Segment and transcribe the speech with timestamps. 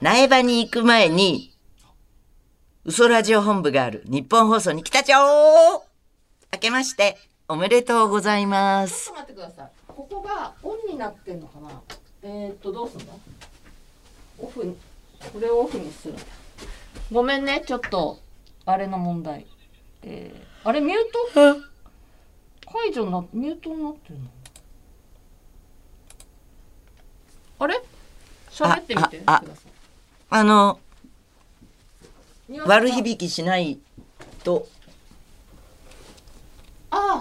[0.00, 1.52] 苗場に行く前に、
[2.86, 5.80] 嘘ラジオ本部がある日本放送に来たちょー
[6.54, 9.12] 明けまして、おめでとうございまちすょ。
[9.12, 9.70] っと待ってください。
[9.86, 11.68] ここがオンになってんのかな？
[12.22, 13.20] えー、っとどうすんの？
[14.38, 14.74] オフに
[15.34, 16.14] これをオフにする。
[17.12, 18.18] ごめんね、ちょっと
[18.64, 19.44] あれの問題。
[20.02, 20.98] えー、あれミュー
[21.34, 21.60] ト？
[22.72, 24.30] 解除なミュートになってるの？
[27.58, 27.82] あれ？
[28.50, 29.44] 喋ってみてくださ
[30.32, 30.78] あの、
[32.48, 32.60] い。
[32.60, 33.80] 悪響きしない
[34.44, 34.68] と、
[36.88, 37.20] あ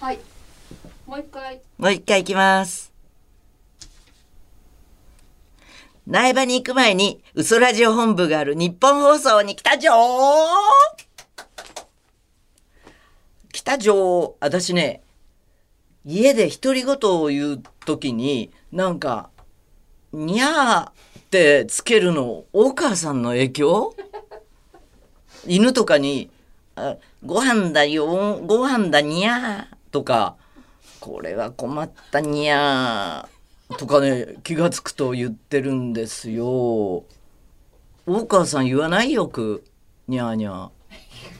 [0.00, 0.18] あ、はい。
[1.06, 1.60] もう一回。
[1.76, 2.90] もう一回行きます。
[6.06, 9.96] 苗場に行く前に、嘘ラジオ本部がある日本放送に来たじょー
[13.52, 15.02] 来たじょー私ね、
[16.06, 19.28] 家で独り言を言うときに、なんか、
[20.14, 23.94] にゃーってつけるの、大川さんの影響？
[25.46, 26.28] 犬とかに、
[26.74, 30.34] あご飯だよ、ご飯だにゃーとか、
[30.98, 37.04] これは困ったにゃーとかね、気がつくと言ってるんですよ。
[38.06, 39.62] 大川さん言わないよく、
[40.08, 40.70] にゃーにゃ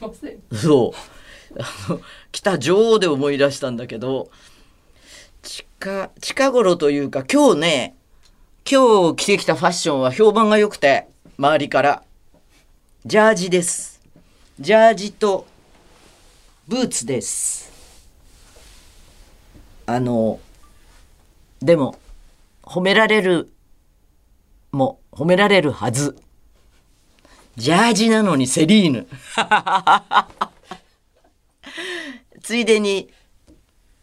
[0.01, 0.57] ー。
[0.57, 1.61] そう。
[1.61, 4.31] あの、北女王で思い出したんだけど、
[5.43, 7.97] 近、近頃というか今日ね、
[8.73, 12.05] 今日着てきたファッションは評判が良くて、周りから。
[13.05, 14.01] ジャージです。
[14.61, 15.45] ジャージと
[16.69, 17.73] ブーツです。
[19.87, 20.39] あの、
[21.59, 21.99] でも、
[22.63, 23.51] 褒められる、
[24.71, 26.17] も褒められるはず。
[27.57, 29.09] ジャージなのにセリーヌ。
[32.41, 33.11] ついでに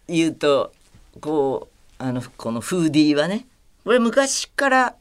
[0.09, 0.73] 言うと
[1.21, 3.47] こうあのこのフーディーはね
[3.87, 4.95] これ昔から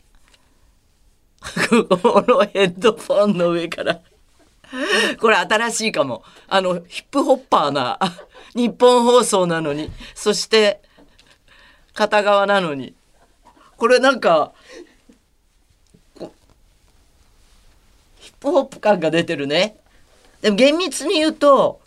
[1.68, 4.00] このヘッドフォンの上から
[5.18, 6.22] これ新しいかも。
[6.46, 7.98] あのヒップホッパーな
[8.54, 10.80] 日本放送なのにそして
[11.94, 12.94] 片側なのに。
[13.76, 14.52] これなんか
[18.20, 19.80] ヒップホップ感が出てるね。
[20.42, 21.80] でも厳密に言うと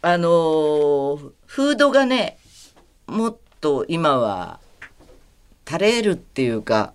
[0.00, 2.38] あのーフードがね
[3.06, 4.60] もっと今は
[5.68, 6.94] 垂れるっていうか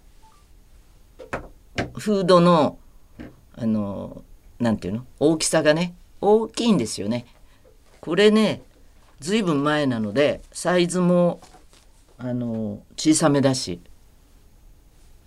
[1.96, 2.80] フードの
[3.56, 5.06] あのーなんていうの？
[5.20, 7.26] 大きさがね大きいんですよね。
[8.00, 8.62] これね
[9.20, 11.42] ずいぶん前なのでサイズも
[12.18, 13.80] あの小さめだし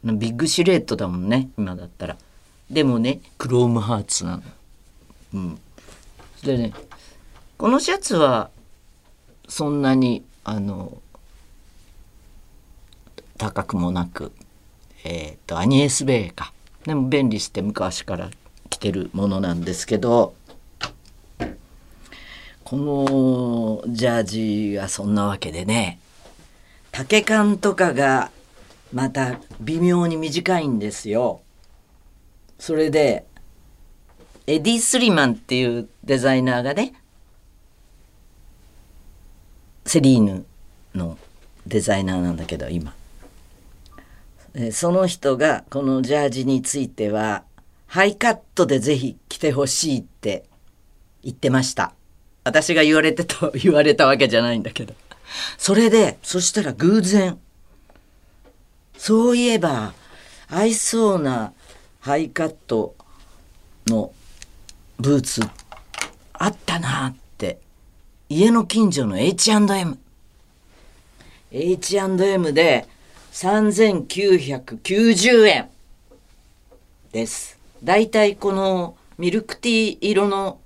[0.02, 2.16] ビッグシルエットだもんね今だったら。
[2.70, 4.42] でもねクロームハーツなの。
[5.34, 5.60] うん。
[6.42, 6.72] でね
[7.58, 8.50] このシャツは
[9.48, 11.00] そんなにあの
[13.36, 14.32] 高くもなく
[15.04, 16.52] えっ、とアニエスベイか
[16.84, 18.30] でも便利して昔から
[18.70, 20.34] 着てるものなんですけど
[22.64, 26.00] このジャージがそんなわけでね
[26.90, 28.30] 丈感とかが
[28.92, 31.40] また微妙に短いんですよ。
[32.58, 33.26] それで
[34.46, 36.94] エディ・スリマンっていうデザイナーがね
[39.84, 40.46] セリーヌ
[40.94, 41.18] の
[41.66, 42.94] デザイナーなんだけど今
[44.72, 47.44] その人がこのジャージについては
[47.86, 50.44] ハイカットでぜひ着てほしいって
[51.22, 51.92] 言ってました。
[52.44, 54.94] 私が言われてと言われたわけじゃないんだけど。
[55.58, 57.38] それでそしたら偶然
[58.96, 59.92] そういえば
[60.48, 61.52] 合いそうな
[62.00, 62.94] ハイカット
[63.86, 64.12] の
[64.98, 65.40] ブーツ
[66.32, 67.58] あったなって。
[68.28, 69.98] 家の近所の H&M
[71.52, 72.88] H&M で
[73.36, 75.68] 3990円
[77.12, 77.58] です。
[77.84, 80.58] だいたいこのミルクティー色の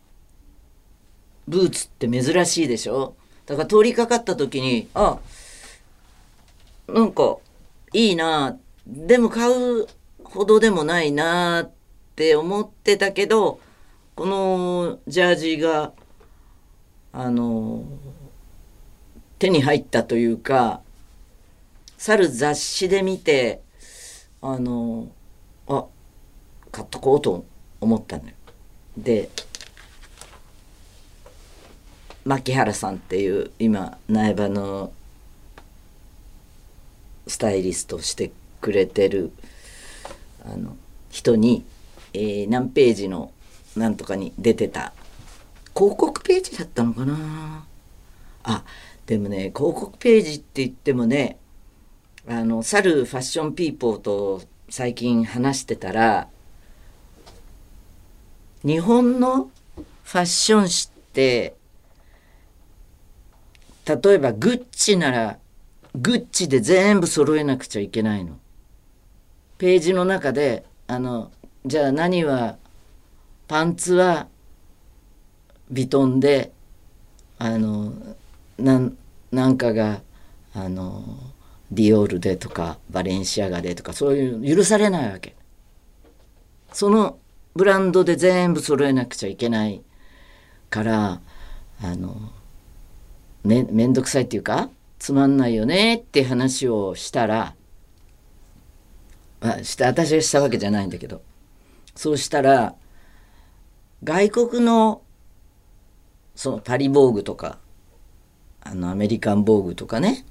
[1.48, 3.16] ブーツって珍しいでしょ？
[3.46, 5.18] だから通りかかった時にあ
[6.86, 7.38] なんか
[7.92, 8.56] いいな。
[8.86, 9.88] でも買う
[10.22, 11.72] ほどでもないなっ
[12.14, 13.58] て思ってたけど
[14.14, 15.92] このジャージが
[17.12, 17.82] あの
[19.40, 20.82] 手に入ったというか
[22.00, 23.60] 去る雑誌で見て
[24.40, 25.08] あの
[25.68, 25.84] あ
[26.72, 27.44] 買っとこうと
[27.78, 28.30] 思ったのよ。
[28.96, 29.28] で
[32.24, 34.92] 牧原さんっていう今苗場の
[37.26, 38.32] スタイリストをして
[38.62, 39.30] くれてる
[40.42, 40.76] あの
[41.10, 41.66] 人に、
[42.14, 43.30] えー何ページの
[43.76, 44.94] なんとかに出てた
[45.76, 47.66] 広告ページだったのかな
[48.44, 48.64] あ
[49.04, 51.36] でもね広告ページって言ってもね
[52.30, 56.28] あの去るファッションピーポーと最近話してたら
[58.62, 59.50] 日本の
[60.04, 61.56] ファッション誌って
[63.84, 65.38] 例えばグッチなら
[65.96, 68.38] グッチで全部揃えなくちゃいけないの。
[69.58, 71.32] ページの中であの
[71.66, 72.58] じゃあ何は
[73.48, 74.28] パンツは
[75.72, 76.52] ヴィトンで
[77.40, 77.92] あの
[78.56, 78.96] なん
[79.32, 80.00] なんかが
[80.54, 81.29] あの
[81.70, 85.34] ディオールでとかバレンシアガでとかそういう許されないわけ。
[86.72, 87.18] その
[87.54, 89.82] ブランドで全部揃えなくちゃいけない
[90.68, 91.20] から
[91.82, 92.16] あの
[93.42, 97.54] めめんどくさいっていうかつまんないよねって話をしたら
[99.40, 101.22] あして私がしたわけじゃないんだけど
[101.96, 102.74] そうしたら
[104.04, 105.02] 外国の
[106.36, 107.58] そのパリ防具とか
[108.62, 110.24] あのアメリカン防具とかね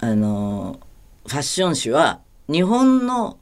[0.00, 0.80] あの
[1.26, 3.38] ファッション誌は日本の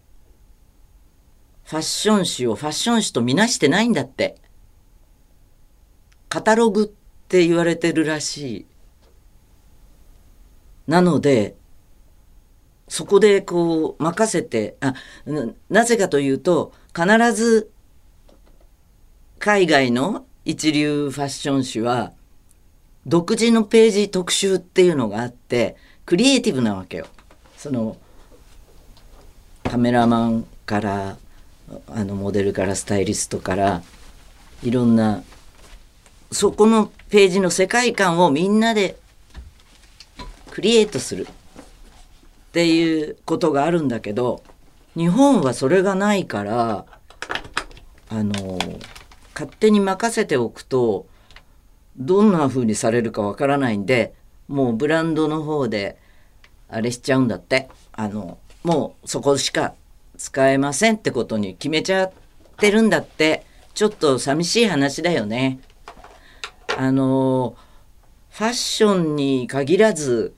[1.64, 4.37] ファッション誌をファッション誌とみなしてないんだって。
[6.28, 6.87] カタログっ
[7.28, 8.66] て言われてるらしい。
[10.87, 11.56] なので
[12.88, 14.94] そこでこう任せてあ
[15.69, 17.70] なぜかというと必ず
[19.38, 22.12] 海外の一流ファッション誌は
[23.06, 25.76] 独自のページ特集っていうのがあって
[26.08, 27.06] クリエイティブなわけよ。
[27.58, 27.99] その
[29.62, 31.19] カメラマンから
[31.87, 33.82] あのモデルからスタイリストから
[34.62, 35.22] いろんな
[36.32, 38.96] そこのページの世界観をみんなで
[40.50, 41.31] クリエイトするっ
[42.52, 44.43] ていうことがあるんだけど
[44.96, 46.87] 日本はそれがないから
[48.08, 48.58] あの
[49.34, 51.06] 勝手に任せておくと
[51.99, 54.14] どんな風にされるかわからないんで
[54.48, 55.98] もうブランドの方で
[56.68, 59.74] あれしちゃうんだってあのもうそこしか
[60.16, 62.12] 使えませんってことに決めちゃっ
[62.58, 65.60] てるんだってちょっと寂しい話だよね。
[66.76, 67.56] あの
[68.30, 70.34] ファッションに限らず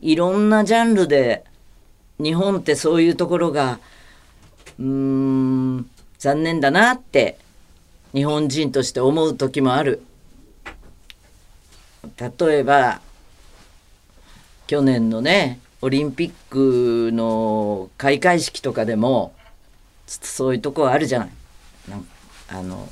[0.00, 1.44] いろんなジャンルで
[2.22, 3.78] 日本ってそういうところが
[4.78, 7.38] うーん残念だなって
[8.12, 10.02] 日本人として思う時もある。
[12.18, 13.00] 例えば
[14.70, 19.34] 去年のねオリンピックの開会式とかでも
[20.06, 21.30] そういうとこあるじゃない。
[21.88, 22.06] なん
[22.46, 22.88] あの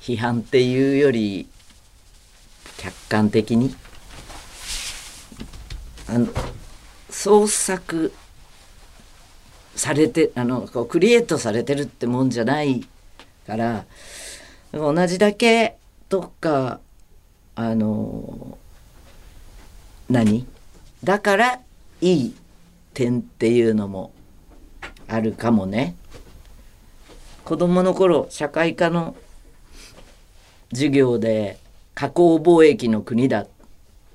[0.00, 1.46] 批判っていうより
[2.78, 3.76] 客観的に
[6.08, 6.28] あの
[7.10, 8.14] 創作
[9.76, 12.88] されてあのこうクリエイトされてるってもんじゃない
[13.46, 13.84] から
[14.72, 15.76] 同じだけ
[16.08, 16.80] どっか
[17.56, 18.56] あの
[20.08, 20.46] 何？
[21.04, 21.60] だから
[22.00, 22.34] いい
[22.94, 24.12] 点っていうのも
[25.06, 25.94] あるかもね。
[27.44, 29.16] 子供の頃社会科の
[30.70, 31.58] 授業で
[31.94, 33.46] 加工貿易の国だ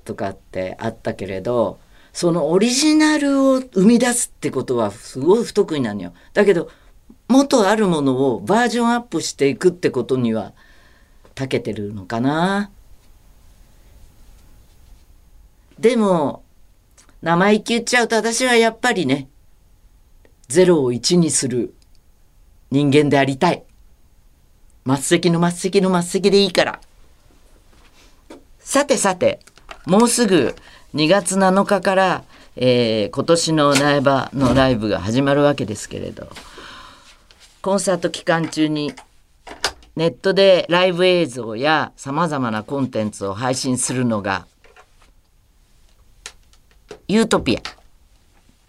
[0.04, 1.78] とかってあったけれど
[2.12, 6.12] そのオリジナルを生み出すってことはすごい不得意なのよ。
[6.32, 6.70] だけど
[7.28, 10.52] 元あるものをバージョンアップしていくってことには
[11.34, 12.70] 長けてるのかな。
[15.78, 16.44] でも
[17.22, 19.28] 生意気言っちゃうと私はやっぱりね
[20.48, 21.74] 0を1にする
[22.70, 23.64] 人間でありたい。
[24.86, 26.80] 末席の末席の末席でいいから。
[28.58, 29.40] さてさて、
[29.86, 30.54] もうすぐ
[30.94, 32.24] 2月7日から、
[32.56, 36.28] えー、今年の苗場のライブが始まるわけですけれど、
[37.62, 38.92] コンサート期間中に
[39.96, 44.46] ネットでライブ映像や様々なコンテンツを配信するのが、
[47.08, 47.62] ユートピアっ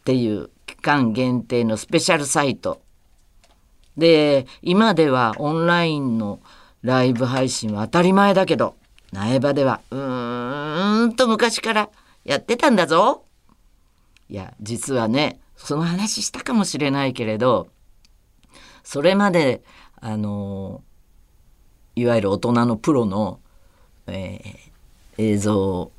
[0.03, 2.81] ていう期間限定のスペシャルサイト
[3.97, 6.39] で今ではオンラインの
[6.81, 8.75] ライブ配信は当たり前だけど
[9.11, 11.89] 苗場ではうーんと昔から
[12.23, 13.23] やってたんだぞ。
[14.29, 17.67] いや実はねその話したかもしれないけれど
[18.83, 19.63] それまで
[20.01, 20.81] あの
[21.95, 23.39] いわゆる大人のプロの、
[24.07, 25.91] えー、映像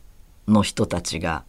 [0.49, 1.45] の人たちが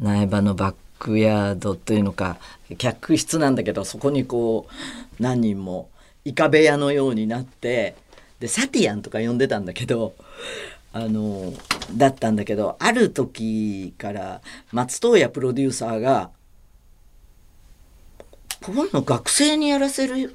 [0.00, 2.38] 苗場のバックヤードというのか
[2.78, 5.88] 客室なんだけどそこにこう何人も
[6.24, 7.94] イカ部屋のようになって
[8.38, 10.14] でサティアンとか呼んでたんだけど
[10.92, 11.52] あの
[11.96, 14.40] だったんだけどある時から
[14.72, 16.30] 松任谷プロデューサーが
[18.62, 20.34] 「こういうの学生にやらせる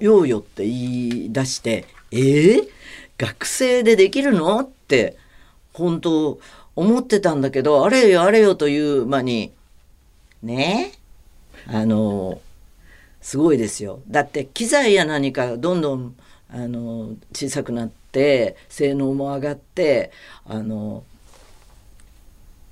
[0.00, 2.68] ようよ」って言い出して「えー、
[3.18, 5.16] 学生でできるの?」って
[5.72, 6.40] 本当
[6.76, 9.52] 思ってたんだけどあれよあれよという間に
[10.42, 10.92] ね
[11.66, 12.40] あの
[13.20, 14.00] すごいですよ。
[14.08, 16.16] だって機材や何かどんどん
[16.48, 20.10] あの小さくなって性能も上がって
[20.46, 21.04] あの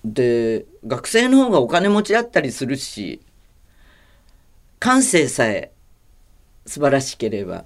[0.05, 3.21] で学生の方がお金持ちだったりするし
[4.79, 5.71] 感性さえ
[6.67, 7.65] 素晴らしければ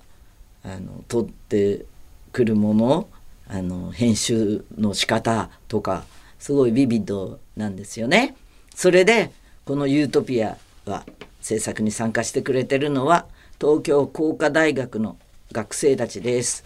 [0.64, 1.84] あの撮って
[2.32, 3.08] くるもの
[3.48, 6.04] あの編集の仕方とか
[6.42, 8.34] すごいビビッドなんですよね。
[8.74, 9.30] それで
[9.64, 11.06] この「ユートピア」は
[11.40, 13.26] 制作に参加してくれてるのは
[13.60, 15.16] 東京工科大学の
[15.52, 16.64] 学生たちです。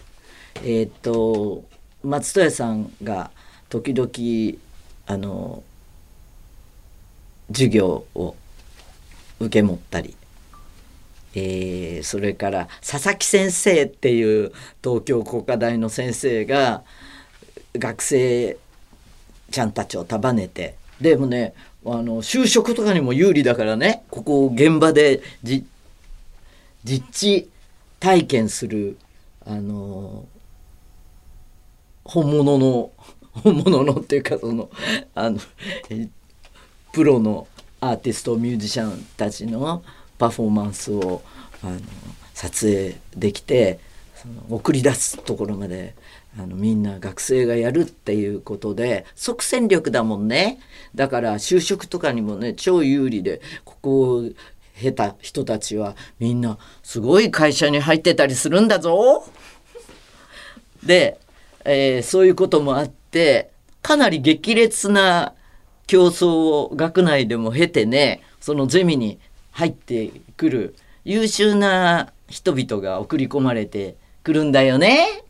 [0.63, 1.63] えーっと
[2.03, 3.29] 松任谷さんが
[3.69, 4.57] 時々
[5.05, 5.61] あの
[7.49, 8.35] 授業を
[9.39, 10.15] 受け持ったり、
[11.35, 14.51] えーそれから佐々木先生っていう
[14.83, 16.83] 東京工科大の先生が
[17.75, 18.57] 学生
[19.51, 20.75] ちゃんたちを束ねて。
[21.01, 21.53] でもね
[21.85, 24.03] あの就職とかにも有利だからね。
[24.09, 25.63] ここを現場で実
[27.11, 27.49] 地
[27.99, 28.97] 体験する
[29.45, 30.25] あの
[32.03, 32.91] 本物の
[33.43, 34.69] 本物のっていうかその
[35.13, 35.39] あの
[36.91, 37.47] プロの
[37.79, 39.83] アーティストミュージシャンたちの
[40.17, 41.21] パフォーマンスを
[41.63, 41.79] あの
[42.33, 43.79] 撮影できて
[44.15, 45.95] その送り出すところまで
[46.39, 50.59] あのみんな学生がやるっていうことで即戦力だもんね
[50.93, 54.29] だから就職とかにもね超有利でここを
[54.79, 59.25] 経た人たちはみんなすごい会社に入ってたりするんだぞ。
[60.83, 61.19] で、
[61.65, 63.49] えーそういうこともあって
[63.81, 65.33] かなり激烈な
[65.87, 69.19] 競争を学内でも経てねそのゼミに
[69.51, 75.23] 入ってくる優秀な人々が送り込まれてくるんだよね。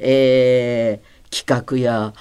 [0.00, 2.12] えー企画や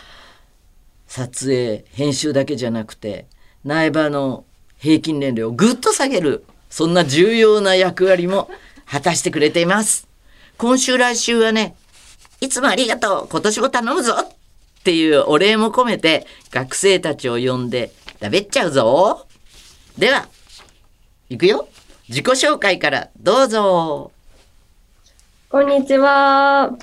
[1.07, 3.25] 撮影編集だけじゃなくて
[3.65, 4.45] 苗場の
[4.77, 8.50] 平均年齢をぐっと下げるそんな重要な役割も
[8.86, 10.07] 果たしてくれています。
[10.57, 11.75] 今週来週はね
[12.41, 14.27] いつもありがとう今年も頼むぞっ
[14.83, 19.25] ていうお礼も込めて学生たちを呼んで食べっちゃうぞ。
[19.98, 20.27] では、
[21.29, 21.67] 行くよ。
[22.07, 24.12] 自己紹介からどうぞ。
[25.50, 26.77] こんにちは。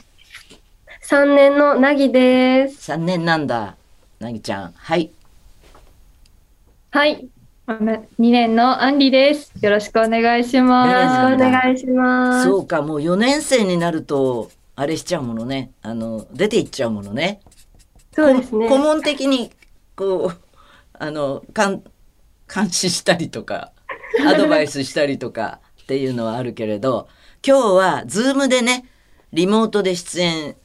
[1.08, 2.90] 3年のなぎです。
[2.90, 3.76] 3年なんだ。
[4.18, 4.72] なぎちゃん。
[4.72, 5.12] はい。
[6.90, 7.28] はい。
[7.68, 9.52] 2年のアンリです。
[9.62, 12.48] よろしくお願いしまよろしくお願いします。
[12.48, 15.70] そうか、もう4年生になると、あれしちゃうものね。
[15.80, 17.40] あの、出ていっちゃうものね。
[18.12, 18.68] そうですね。
[18.68, 19.52] 顧問的に、
[19.94, 20.40] こう、
[20.92, 23.70] あの、監視したりとか、
[24.26, 27.06] アドバイスしたりとかっていうのはあるけれど、
[27.46, 28.86] 今日は、ズームでね、
[29.32, 30.56] リモートで出演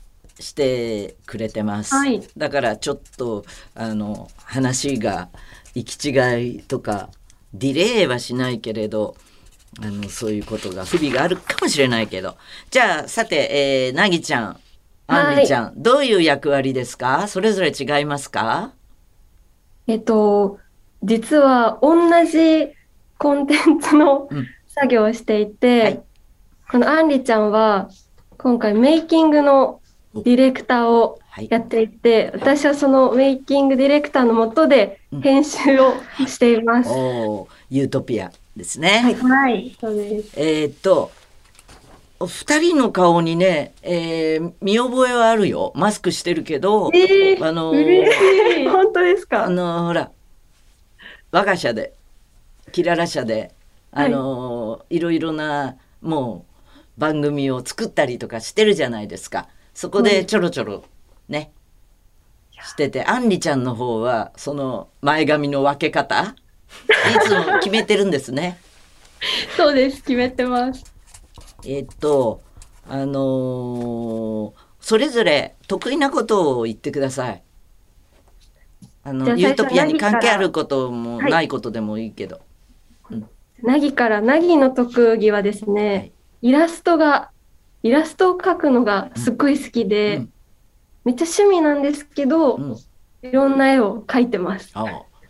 [0.42, 1.96] してくれてます。
[1.96, 2.22] はい。
[2.36, 3.46] だからちょっと、
[3.76, 5.30] あの、話が
[5.76, 7.10] 行き違いとか、
[7.54, 9.16] ディレイはしないけれど、
[9.82, 12.36] あの、そういうことが、不備があるかもしれないけど。
[12.70, 14.60] じゃあ、さて、えー、なぎちゃん、
[15.08, 17.28] あんりちゃん、どういう役割ですか？
[17.28, 18.74] それぞれ違いますか？
[19.88, 20.60] えっと、
[21.04, 21.96] 実は同
[22.26, 22.72] じ
[23.18, 24.48] コンテンツのうん。
[24.74, 26.04] 作業をしていて、はい。
[26.72, 27.90] このアンリちゃんは
[28.38, 29.81] 今回メイキングの
[30.14, 31.48] ディレクターをはい。
[31.50, 35.94] やっていて、私はそのメイキングディレクターのもとでうん編集を
[36.28, 36.90] しています。
[36.92, 39.00] おーユートピアですね。
[39.00, 40.34] はい、はい、そうです。
[40.36, 41.10] えーっと、
[42.20, 45.72] お二人の顔にね、えー見覚えはあるよ。
[45.74, 48.68] マスクしてるけど、えーあの嬉しい。
[48.68, 50.12] 本当ですあかのほら、
[51.32, 51.94] 我が社で、
[52.74, 53.54] キララ社で、
[53.94, 56.46] あのいろいろな、も
[56.98, 59.48] う、番組を作ったりとかしてるじゃないですか。
[59.82, 60.84] そこでちょろちょろ、
[61.28, 61.52] ね、
[62.52, 66.36] してて、あんりちゃんの方は、その前髪の分け方、い
[67.26, 68.60] つも決めてるんですね。
[69.58, 70.04] そうです。
[70.04, 70.86] 決めてます。
[71.66, 72.44] えっと、
[72.88, 77.42] あのーそれぞれ得意なことを言ってください。
[79.04, 82.40] あの、ユートピアに関係あることもはいないことでもいいけど。
[83.64, 86.12] なぎから、なぎの特技はですね、はい
[86.44, 87.32] イラストが、
[87.84, 90.34] イラストを描くのがすっごい好きで、うん
[91.04, 92.78] めっちゃ趣味なんですけど、うん。
[93.24, 94.72] いろんな絵を描いてます。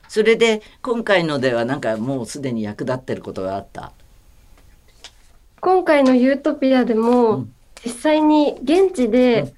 [0.10, 3.94] それで、今回のではなんかもうすでに役立ってることがあった？
[5.62, 7.54] 今回のユートピアでも、うん
[7.86, 9.54] 実際に現地で、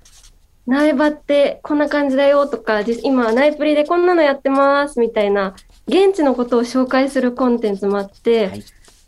[0.67, 5.55] 苗場ってこんな感じだよとか、実今、ナイプリでこんなのやってますみたいな、
[5.87, 8.63] 現地のことを紹介するコンテンツもあって、はい。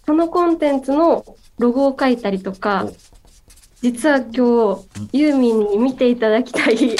[0.05, 1.23] そのコンテンツの
[1.59, 2.93] ロゴを書いたりとかお、
[3.85, 4.39] 実は今日、
[5.13, 6.95] ユーミンに見ていただきたい、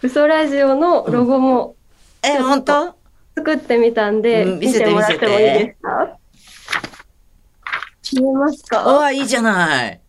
[0.00, 1.74] 嘘ラジオのロゴも、
[2.22, 2.94] え、本当？
[3.34, 6.16] 作ってみたんで、うん見せてもらってもいいですか？
[8.22, 10.00] 見えますかああ、いいじゃない。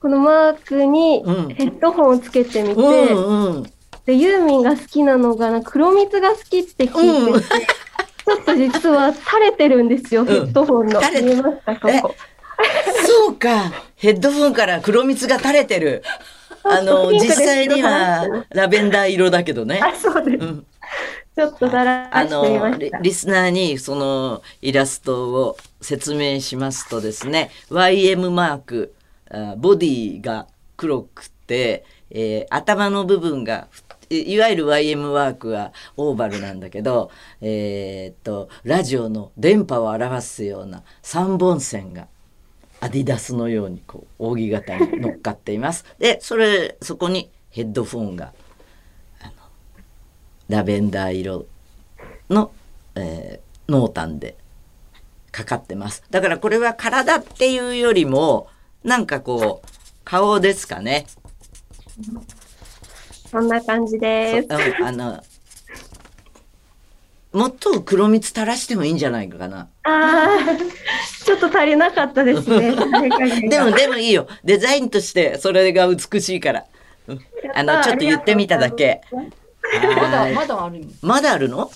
[0.00, 1.54] このマークにうん。
[1.54, 3.62] ヘッドホンをつけてみて、うんうん。
[4.04, 6.96] で、ユーミンが好きなのが、なんか黒蜜が好きって聞いてて、
[7.30, 7.40] うん
[8.24, 11.00] ちょっと実は垂れてるんですよ、ヘッドホンの。
[11.00, 12.14] 見えますか、ここ。
[13.06, 13.72] そうか。
[14.02, 16.02] ヘッドホンから黒蜜が垂れてる。
[16.64, 19.80] あの、実際にはラベンダー色だけどね。
[19.80, 20.44] あ、そうです。
[20.44, 20.66] うん。
[21.36, 22.76] ちょっとだらあの。
[22.78, 28.94] リリスナーにそのイラストを説明しますとですね YM マーク
[29.30, 33.68] あボディが黒くて、えー頭の部分が
[34.10, 42.08] いいわゆる YM ワークはオーバルなんだけど、えーっとラジオの電波を表すような3本線が
[42.82, 45.84] アディダスのようにこう扇形に乗っかっています。
[46.00, 48.32] でそれそこにヘッドフォンが
[50.48, 51.46] ラベンダー色
[52.28, 52.50] の、
[52.96, 54.36] えー濃淡で
[55.30, 56.02] かかってます。
[56.10, 58.48] だからこれは体っていうよりも
[58.82, 59.68] なんかこう
[60.04, 61.06] 顔ですかね。
[63.30, 64.48] そんな感じです。
[64.84, 65.22] あの
[67.32, 69.68] もっと黒蜜垂らしてもいいんじゃないかな。
[69.84, 70.28] ああ、
[71.24, 72.74] ちょっと足りなかったですね。
[73.48, 74.26] でもでもいいよ。
[74.44, 76.64] デザインとしてそれが美しいから。
[77.08, 77.20] うん
[77.54, 79.00] あのちょっと言ってみただけ。
[79.96, 80.86] まだはいまだあるの？
[81.02, 81.70] まだあるの？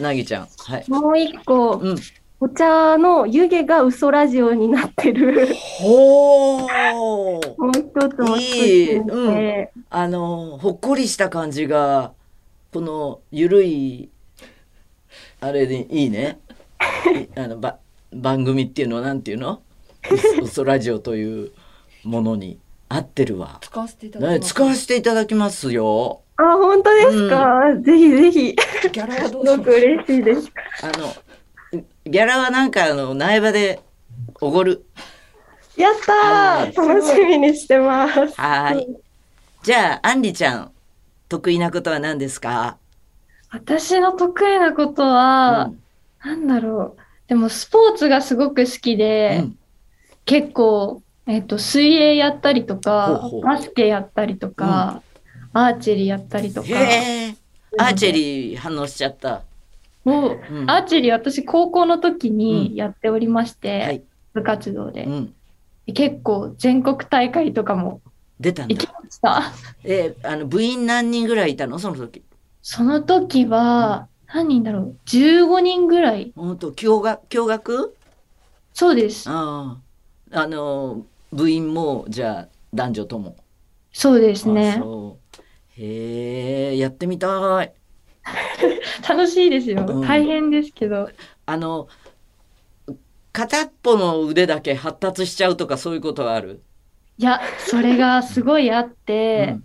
[0.00, 0.48] なぎちゃん。
[0.58, 0.84] はい。
[0.88, 1.96] もう一個、うん。
[2.40, 5.48] お茶の湯気が嘘ラジオになってる。
[5.80, 6.92] ほー。
[6.92, 12.12] もう一つもいいて、あのほっこりした感じが
[12.72, 14.08] このゆるい
[15.42, 16.38] あれでいいね。
[17.36, 17.78] いあのば
[18.12, 19.60] 番組っていうのはなんていうの？
[20.42, 21.50] うそラジオという
[22.04, 22.58] ものに
[22.88, 23.58] 合ってるわ。
[23.60, 26.20] 使わせていただきね、ます使わせていただきますよ。
[26.36, 28.40] あ、本当ですか、ぜひぜひ。
[28.52, 29.70] ギャラはどうしす？
[29.70, 30.50] 嬉しいです。
[30.82, 33.80] あのギャラはなんかあの苗場で
[34.40, 34.84] おごる。
[35.76, 38.18] やったはいー楽しみにしてます。
[38.40, 38.96] はーい。
[39.62, 40.70] じゃあアンリちゃん
[41.28, 42.76] 得意なことは何ですか？
[43.52, 45.78] 私の得意なことうは、ん
[46.24, 47.00] なんだろう。
[47.28, 49.58] でもスポーツがすごく好きで、うん
[50.24, 55.02] 結構、えっと、水泳やったりとか、ほうほうバスケやったりとか、
[55.52, 56.68] アーチェリーやったりとか。
[56.68, 59.42] アーチェリー反応しちゃった。
[60.04, 64.02] もう、うんアーチェリー私高校の時うんにやっておりまして、はい。
[64.32, 65.10] 部活動でう。
[65.10, 65.34] ん。
[65.92, 68.00] 結構全国大会とかも
[68.38, 68.74] 出たんだ。
[68.76, 69.42] 行きました。
[69.82, 72.22] えーあの部員何人ぐらいいたのその時。
[72.62, 76.32] その時は、何人だろう ?15 人ぐらい。
[76.36, 76.70] 本当？
[76.72, 77.96] 共学共学？
[78.72, 79.28] そうです。
[79.28, 79.78] あ
[80.32, 80.40] あ。
[80.40, 83.36] あの部員もじゃあ男女とも。
[83.92, 84.82] そうですあね。
[85.76, 87.72] へえやってみたい。
[89.06, 90.00] 楽しいですようん。
[90.06, 91.10] 大変ですけど。
[91.44, 91.88] あの
[93.32, 96.62] 片っぽの腕だけ発達しちゃうとかそういうことはある？
[97.18, 99.64] いや、それがすごいあって、うん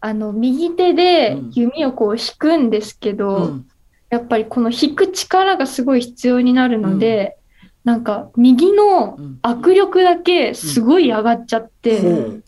[0.00, 1.50] あの、右手でうん。
[1.52, 3.66] 弓をこう引くんですけど、うん。
[4.10, 7.36] やっぱりこの引く力がすごい必要になるので、
[7.84, 9.38] なんか右のうん。
[9.42, 12.44] 握力だけすごい上がっちゃって、ほう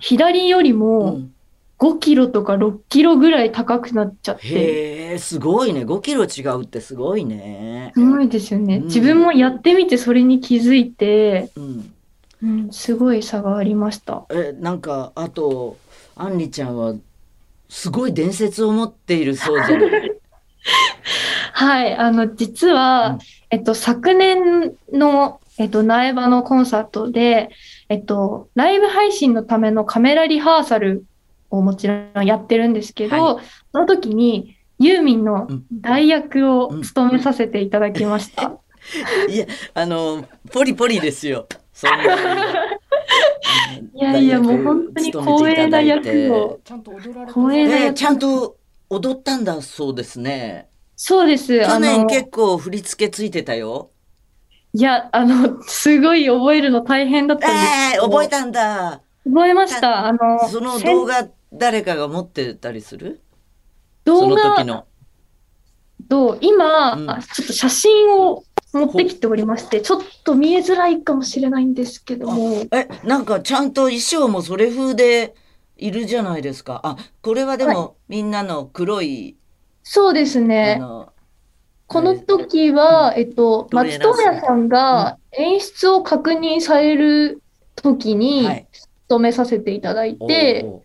[0.00, 1.30] 左よりうもん。
[1.78, 5.84] 5キロとか6キロぐらい高くなっちゃって、へえすごいね。
[5.84, 7.92] 5キロ違うってすごいね。
[7.94, 8.76] すごいですよね。
[8.76, 8.84] うん。
[8.84, 11.94] 自分もやってみてそれに気づいて、うん。
[12.42, 14.24] うん、すごい差がありました。
[14.30, 15.78] えなんかあと
[16.16, 16.94] アンリちゃんは
[17.68, 20.12] すごい伝説を持っているそうじゃない。
[21.52, 23.18] はい、あの、実は、うん
[23.50, 27.50] えっと、昨年の、えっと、苗場のコンサートで、
[27.88, 31.04] えっと、ライブ配信のためのカメラリハーサル
[31.50, 33.40] をもちろんやってるんですけど、
[33.72, 38.58] その時に、ユーミンのうん代役を務めさせていただきました。
[39.30, 41.46] いやあのポリポリですよ。
[41.72, 41.96] そんな
[43.94, 46.60] いやいや、もう本当に光栄ない役てを。
[46.64, 48.56] ちゃんと踊ら光栄な役えーちゃんと
[48.90, 50.68] 踊ったんだそうですね。
[50.96, 51.58] そうです。
[51.60, 53.90] 去あの、年結構振り付けついてたよ。
[54.72, 59.00] いや、あの、すごい覚えるの大変だったんですえー、覚えたんだ。
[59.24, 60.06] 覚えました。
[60.06, 63.20] あの、その先動画誰かが持ってたりする？
[64.06, 64.86] その動画時の。
[66.08, 75.34] と、今、うんあちょっと写真を持ってきておりまして、ちょっと見えづらいかもしれないんですけども、え、なんかちゃんと衣装もそれ風で
[75.76, 76.80] いるじゃないですか。
[76.84, 79.36] あ、これはでもみんなの黒い、
[79.82, 80.78] そうですあね。
[80.78, 81.12] の、
[81.86, 87.42] この時は、えっと、松任谷さんが演出を確認される
[87.76, 88.68] 時にはい。
[89.06, 90.82] 務めさせていただいて、おう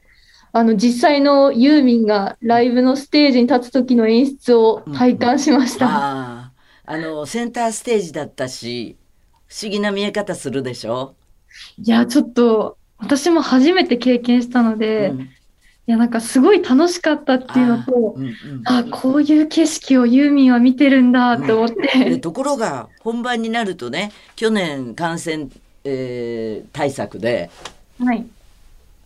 [0.51, 5.87] あの、実際のユーミンがライブのステージに立つ時の演出を体感しました。
[5.87, 6.38] ああ、
[6.91, 8.97] あの、センターステージだったし、
[9.47, 11.13] 不思議な見え方するでしょ？
[11.77, 15.21] いや、ちょっと、私も初めて経験したので、うん。
[15.21, 15.27] い
[15.85, 18.33] や、なんかすごい楽しかったっていうのと、うんうん。
[18.65, 25.47] あ、こういう景色をユーミンは見てるんだって思って、でところが本番になるとね去年感染、
[25.83, 27.51] えー対策で
[27.99, 28.25] はい。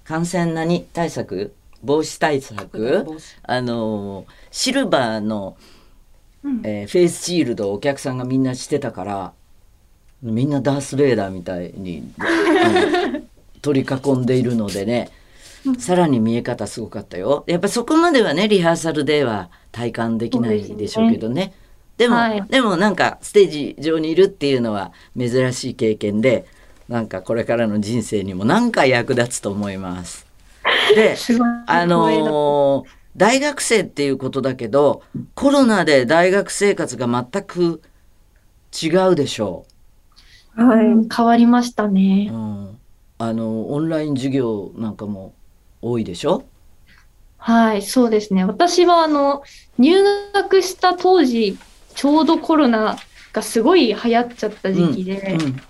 [0.05, 1.53] 感染何対策？
[1.83, 3.03] 防止対策？
[3.05, 3.37] 防止。
[3.43, 5.57] あのシルバーの、
[6.43, 6.61] うん。
[6.63, 9.33] えーフェイスシールドをお客さんがみんなしてたから
[10.21, 12.03] みんなダース・レーダーみたいに
[13.61, 15.09] 取り囲んでいるのでね
[15.79, 17.43] さらに見え方すごかったよ。
[17.47, 21.53] やっぱそこまではねリハーサルでは体感できないでしょうけどね。
[21.97, 22.43] でも、はい。
[22.49, 26.45] でもなんかステージ上にいるっていうのは珍しい経験で
[26.89, 30.25] なんかこれからの人生にも何か役立つと思います。
[30.95, 31.15] で。
[31.67, 35.03] あのー大学生っていうことだけど
[35.35, 37.81] コロナで大学生活が全く
[38.81, 39.65] 違うでしょ
[40.55, 40.85] はい。
[40.85, 41.09] うん。
[41.09, 42.29] 変わりましたう、ね。
[42.31, 42.35] う。
[42.35, 42.79] ん、
[43.17, 45.33] あのオンライン授業なんかも
[45.81, 46.43] 多いでしょ？
[47.37, 48.45] はい、そうですね。
[48.45, 49.43] 私は、あの、
[49.77, 49.97] 入
[50.33, 51.57] 学した当時、
[51.93, 52.97] ちょうどコロナ
[53.33, 55.61] がすごい流行っちゃった時期で、うん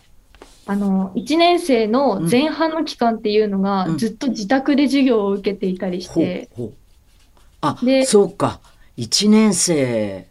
[0.66, 6.74] あの、1年生の前半の期間っていうのがうん、ずっと自宅で授業を受けていたりして、ほう
[7.66, 8.60] あでそうか
[8.98, 10.28] 1年生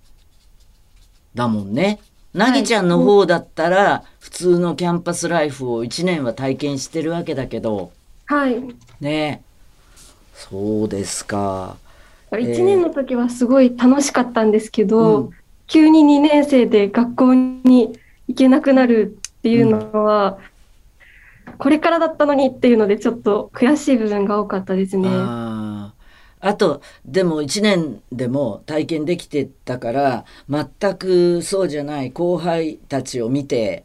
[1.34, 1.98] だもんね。
[2.34, 7.92] なぎちゃんの方だったら普通のキャンパスライフを1年は体験してるわけだけど
[8.26, 8.62] はい。
[9.00, 9.42] ね
[10.34, 11.76] そうですか。
[12.30, 15.30] 1年の時はすごい楽しかったんですけど、うん
[15.72, 20.38] 急に2年生で学校に行けなくなるっていうのは、
[21.56, 25.08] これからだったのにっていうのでちょっと悔しい部分が多かったですね。
[26.44, 33.84] あとでも1年でも体験できてたから全くそうじゃない後輩たちを見て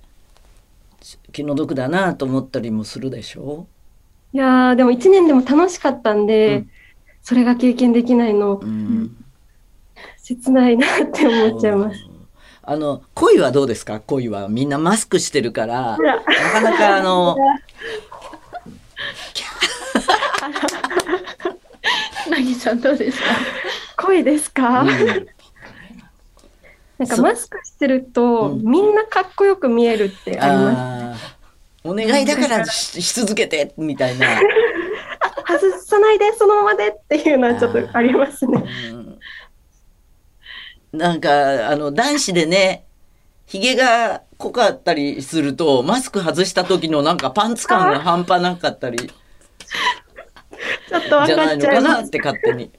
[1.31, 3.67] 気の毒だなと思ったりもするでしょ？
[4.33, 6.71] いやーでも1年でも楽しかったんで、うん。
[7.21, 9.15] それが経験できないのうん。
[10.17, 11.99] 切ないなって思っちゃいます。
[12.63, 13.99] あの恋はどうですか？
[14.01, 15.97] 恋はみんなマスクしてるから。
[15.97, 17.37] なかなかあの
[22.37, 23.25] なぎさんどうですか？
[24.05, 24.87] 恋ですか、うん。
[26.97, 28.55] なんかマスクしてると、う。
[28.55, 31.37] んみんなかっこよく見えるってあります。
[31.83, 34.27] お願いだからしし続けてみたいな。
[35.47, 38.63] 外さないで、そのままでっていうのはちょっとありますね。
[38.91, 38.95] う
[40.95, 40.99] ん。
[40.99, 42.85] なんかあの男子でね
[43.45, 49.11] ひげが濃かったりするとマスク外した時のなんかパンツ感が半端なかったり
[50.89, 51.85] ちょっと分じゃないのかっちゃいます。
[51.85, 52.71] かなって勝手に。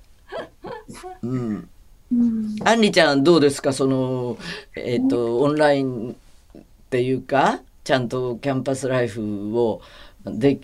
[1.23, 1.69] うん、
[2.13, 3.73] うんアンリちゃんどうですか？
[3.73, 4.37] その
[4.77, 9.81] えっ、とオンラインっていうかちゃんとキャンパスライフを
[10.25, 10.61] で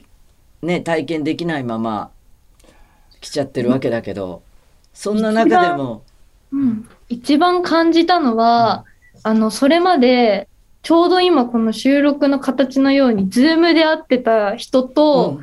[0.62, 2.10] ね体験できないまま
[3.20, 4.42] 来ちゃってるわけだけど
[4.92, 6.02] そんな中でも。
[6.52, 8.84] うん一番感じたのは、
[9.22, 10.48] あの、それまで、
[10.82, 15.40] ちょうど今この収録の形のように、ズームで会ってた人と、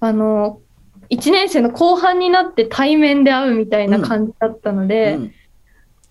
[0.00, 0.60] あの、
[1.10, 5.34] 1年生の後半になって対面で会うみたいな感じだったので、うん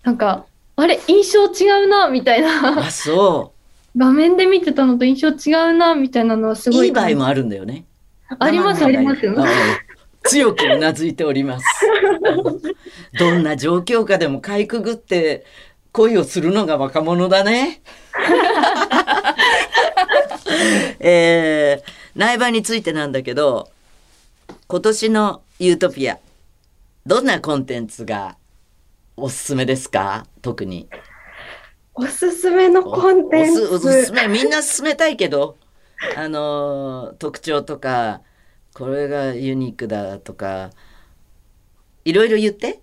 [0.08, 3.52] なんか、あれ、印象違うな、みたいな、あそ
[3.94, 7.84] 画面で見てたのと印象違うな、みたいなのはすごいういい場合もあるんだよね。
[8.38, 9.28] あります、あります。
[9.28, 9.46] あ
[10.22, 11.66] 強くうなずいております。
[13.18, 15.44] どんな状況下でもかいくぐって
[15.92, 17.82] 恋をするのが若者だね。
[21.00, 23.68] えー、苗場についてなんだけど
[24.70, 26.18] 今年のユートピア
[27.06, 28.36] どんなコンテンツが
[29.16, 30.26] おすすめですか？
[30.42, 30.90] 特に。
[31.94, 34.12] おすすめのコンテンおすおすすツ。
[34.12, 34.28] め？
[34.28, 35.56] みんな勧めたいけど。
[36.16, 38.20] あのー特徴とか
[38.74, 40.70] これがユニークだとか
[42.04, 42.80] いろいろ言って。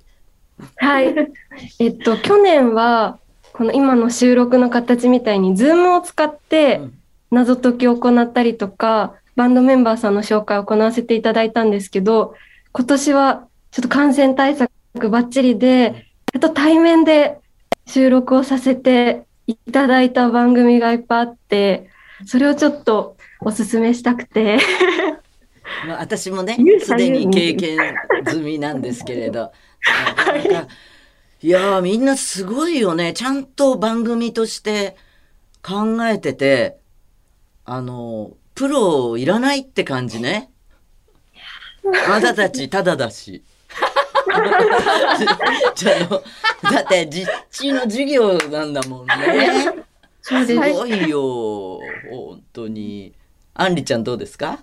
[0.78, 1.14] はい。
[1.78, 3.20] えっと、去年は、
[3.54, 6.94] この今の収録の形みたいに、ズームを使ってうん。
[7.32, 12.36] 謎解きを行ったりとか、バンドメンバーさんの紹介を行わせていただいたんですけど、
[12.72, 14.72] 今年はちょっと感染対策
[15.10, 17.40] バッチリで、あと対面で
[17.86, 21.90] 収録をさせていただいた番組がいっぱいあって、
[22.26, 24.58] それをちょっとおすすめしたくて、
[25.88, 27.78] まあ、私もねすでに経験
[28.26, 29.52] 済みなんですけれど。
[31.42, 33.14] いやーみんなすごいよね。
[33.14, 34.96] ちゃんと番組として
[35.62, 36.78] 考えてて
[37.66, 40.50] あのプロいらないって感じね。
[42.08, 43.44] あなたたちただだし。
[46.64, 49.14] だって実地の授業なんだもんね。
[50.22, 50.46] す。
[50.46, 51.80] すごいよ。
[52.10, 53.14] 本当に。
[53.54, 54.60] あんりちゃんどうですか？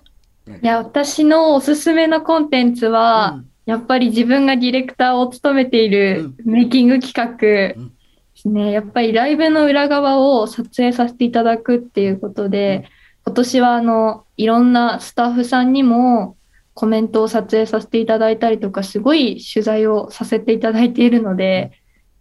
[0.61, 7.77] いや、私のおすすめのコンテンツは、うんやっぱり自分がディレクターを務めているメイキング企画で
[8.35, 8.73] すね。
[8.73, 12.89] やっぱりライブの裏側を撮影させていただくっていうことで、
[13.25, 16.37] 今年はあの、いろんなスタッフさんにも
[16.73, 21.71] コメントを撮影させていただいたりとか、すごい取材をさせていただいているので、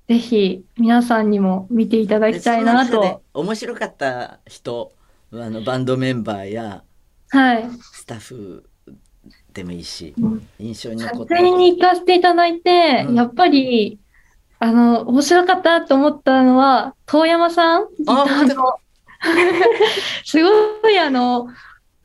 [0.08, 3.22] ぜひ皆さんにも見ていただきたいなと。
[3.34, 4.92] 面白かった人、
[5.32, 6.84] あのバンドメンバーや
[7.30, 7.64] はい。
[7.80, 8.68] スタッフ
[9.54, 13.98] でもいいし、うん印象に残撮った影に行かせていただいて、うんやっぱり、
[14.58, 18.81] あの、面白かったと思ったのは、遠山さんギタあーの。
[20.24, 21.48] すごい、あの、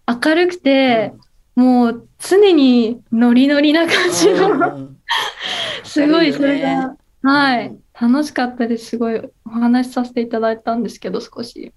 [0.08, 1.14] 明るくて、
[1.56, 4.98] もう常にノリノリな感じの、うん
[5.84, 8.86] すごい、それが、はいうん、楽しかったです。
[8.88, 11.74] すごい、お話しさせていただいたんですけど、少し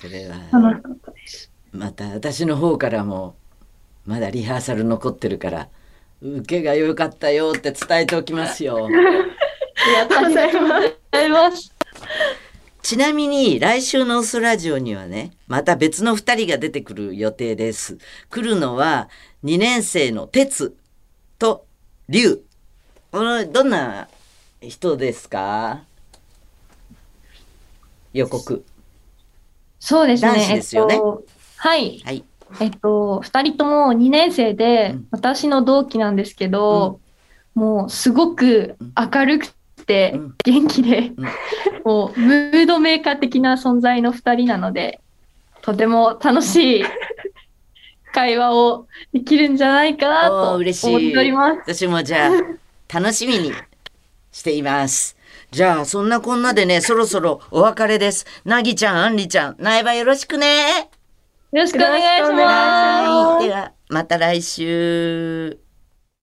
[0.00, 1.50] それは楽しかったです。
[1.72, 3.34] また私の方からも
[4.06, 5.68] まだリハーサル残ってるから
[6.22, 8.86] 受けが良かったよって伝えておきますよ。
[8.86, 10.46] ありがとうござ
[11.24, 11.74] います。
[12.88, 17.98] ちなみに来週のオスラジオにはねまた別の2人が出てくる予定です。
[18.30, 19.10] 来るのは
[19.44, 20.74] 2年生の哲
[21.38, 21.66] と
[22.08, 22.42] 龍。
[23.12, 24.08] このどんな
[24.62, 25.82] 人ですか？
[28.14, 28.64] 予告。
[29.78, 30.30] そうですね。
[30.30, 31.24] 男子ですよねえっと、
[31.56, 32.00] はい。
[32.06, 32.24] はい。
[32.58, 37.00] えっと、二人とも2年生でうん、私の同期なんですけど、
[37.54, 39.57] もうすごく明るく
[39.88, 41.28] てうん元気で、うん
[41.84, 45.00] もうムードメーカー的な存在の二人なので、
[45.62, 46.84] とても楽しい
[48.12, 51.74] 会話をできるんじゃないかなと嬉しい思っております。
[51.74, 52.30] 私もじゃあ
[53.00, 53.52] 楽しみに
[54.30, 55.16] しています。
[55.50, 58.26] じゃあそんなこんなでねそろそろお別れです。
[58.44, 60.90] なぎちゃんあんりちゃん苗場よろしくね。
[61.52, 62.32] よろしくお願いします。
[62.34, 65.67] はいではまた来週。